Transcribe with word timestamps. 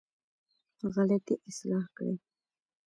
غلطي 0.93 1.35
اصلاح 1.49 1.85
کړې. 1.97 2.15